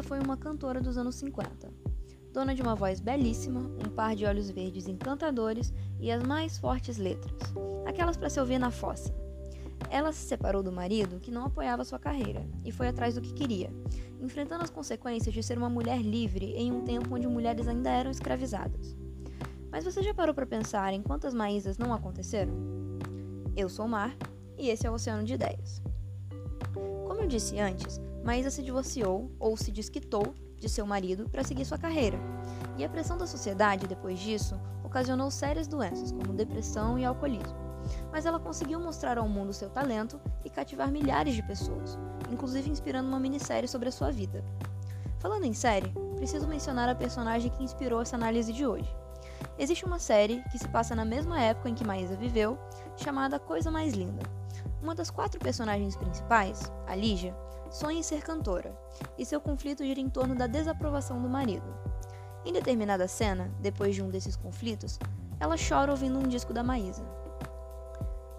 [0.00, 1.68] foi uma cantora dos anos 50.
[2.32, 6.98] Dona de uma voz belíssima, um par de olhos verdes encantadores e as mais fortes
[6.98, 7.34] letras,
[7.84, 9.12] aquelas para se ouvir na fossa.
[9.90, 13.34] Ela se separou do marido, que não apoiava sua carreira, e foi atrás do que
[13.34, 13.70] queria,
[14.20, 18.10] enfrentando as consequências de ser uma mulher livre em um tempo onde mulheres ainda eram
[18.10, 18.96] escravizadas.
[19.72, 22.54] Mas você já parou para pensar em quantas Maísas não aconteceram?
[23.56, 24.16] Eu sou Mar
[24.56, 25.82] e esse é o Oceano de Ideias.
[26.72, 31.64] Como eu disse antes, Maísa se divorciou ou se desquitou de seu marido para seguir
[31.64, 32.18] sua carreira,
[32.78, 37.56] e a pressão da sociedade depois disso ocasionou sérias doenças como depressão e alcoolismo.
[38.12, 41.98] Mas ela conseguiu mostrar ao mundo seu talento e cativar milhares de pessoas,
[42.30, 44.44] inclusive inspirando uma minissérie sobre a sua vida.
[45.18, 48.88] Falando em série, preciso mencionar a personagem que inspirou essa análise de hoje.
[49.58, 52.58] Existe uma série que se passa na mesma época em que Maísa viveu,
[52.96, 54.22] chamada Coisa Mais Linda.
[54.80, 57.36] Uma das quatro personagens principais, a Lígia,
[57.72, 58.78] sonha em ser cantora,
[59.16, 61.64] e seu conflito gira em torno da desaprovação do marido.
[62.44, 64.98] Em determinada cena, depois de um desses conflitos,
[65.40, 67.02] ela chora ouvindo um disco da Maísa.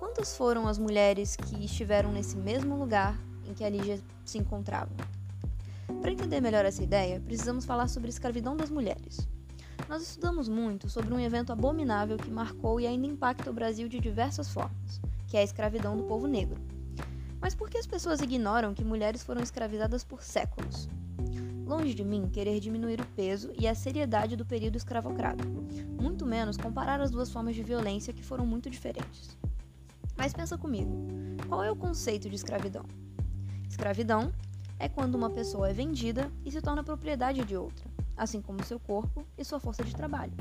[0.00, 4.90] Quantas foram as mulheres que estiveram nesse mesmo lugar em que a Lígia se encontrava?
[6.02, 9.28] Para entender melhor essa ideia, precisamos falar sobre a escravidão das mulheres.
[9.88, 14.00] Nós estudamos muito sobre um evento abominável que marcou e ainda impacta o Brasil de
[14.00, 16.60] diversas formas, que é a escravidão do povo negro.
[17.40, 20.88] Mas por que as pessoas ignoram que mulheres foram escravizadas por séculos?
[21.66, 25.44] Longe de mim querer diminuir o peso e a seriedade do período escravocrata,
[26.00, 29.38] muito menos comparar as duas formas de violência que foram muito diferentes.
[30.16, 31.06] Mas pensa comigo,
[31.48, 32.84] qual é o conceito de escravidão?
[33.68, 34.32] Escravidão
[34.78, 38.80] é quando uma pessoa é vendida e se torna propriedade de outra, assim como seu
[38.80, 40.32] corpo e sua força de trabalho.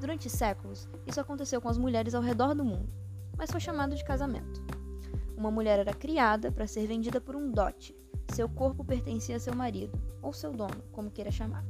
[0.00, 2.88] Durante séculos, isso aconteceu com as mulheres ao redor do mundo,
[3.36, 4.79] mas foi chamado de casamento.
[5.40, 7.96] Uma mulher era criada para ser vendida por um dote.
[8.34, 11.64] Seu corpo pertencia a seu marido, ou seu dono, como queira chamar.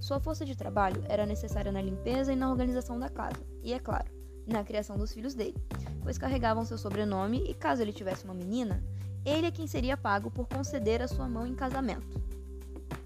[0.00, 3.78] Sua força de trabalho era necessária na limpeza e na organização da casa, e, é
[3.78, 4.10] claro,
[4.44, 5.54] na criação dos filhos dele,
[6.02, 8.82] pois carregavam seu sobrenome e, caso ele tivesse uma menina,
[9.24, 12.20] ele é quem seria pago por conceder a sua mão em casamento.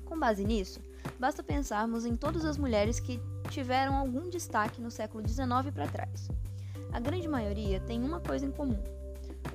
[0.06, 0.80] Com base nisso,
[1.20, 3.20] basta pensarmos em todas as mulheres que
[3.50, 6.30] tiveram algum destaque no século XIX para trás.
[6.90, 8.82] A grande maioria tem uma coisa em comum: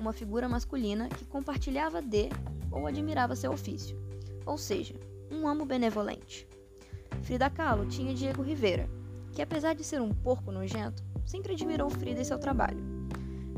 [0.00, 2.28] uma figura masculina que compartilhava de
[2.70, 3.96] ou admirava seu ofício,
[4.46, 4.94] ou seja,
[5.30, 6.46] um amo benevolente.
[7.22, 8.88] Frida Kahlo tinha Diego Rivera,
[9.32, 12.82] que apesar de ser um porco nojento, sempre admirou Frida e seu trabalho.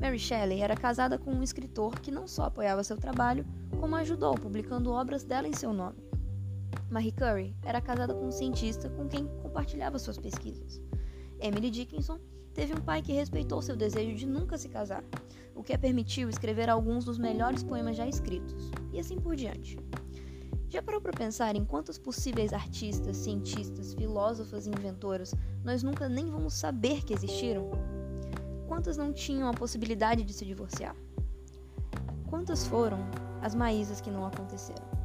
[0.00, 3.46] Mary Shelley era casada com um escritor que não só apoiava seu trabalho,
[3.80, 5.96] como ajudou publicando obras dela em seu nome.
[6.90, 10.80] Marie Curie era casada com um cientista com quem compartilhava suas pesquisas.
[11.44, 12.18] Emily Dickinson
[12.54, 15.04] teve um pai que respeitou seu desejo de nunca se casar,
[15.54, 19.78] o que a permitiu escrever alguns dos melhores poemas já escritos, e assim por diante.
[20.70, 26.30] Já parou para pensar em quantos possíveis artistas, cientistas, filósofas e inventoras nós nunca nem
[26.30, 27.70] vamos saber que existiram?
[28.66, 30.96] Quantas não tinham a possibilidade de se divorciar?
[32.30, 33.00] Quantas foram
[33.42, 35.03] as Maísas que não aconteceram?